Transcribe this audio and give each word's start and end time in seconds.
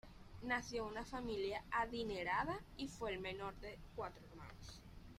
Nació 0.47 0.81
en 0.83 0.93
una 0.93 1.05
familia 1.05 1.61
adinerada 1.69 2.57
y 2.75 2.87
fue 2.87 3.13
el 3.13 3.19
menor 3.19 3.53
de 3.59 3.77
cuatro 3.95 4.25
hermanos. 4.31 4.81